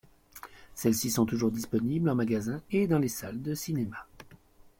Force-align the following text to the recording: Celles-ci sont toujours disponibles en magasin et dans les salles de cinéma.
Celles-ci 0.73 1.11
sont 1.11 1.27
toujours 1.27 1.51
disponibles 1.51 2.09
en 2.09 2.15
magasin 2.15 2.59
et 2.71 2.87
dans 2.87 2.97
les 2.97 3.07
salles 3.07 3.43
de 3.43 3.53
cinéma. 3.53 4.07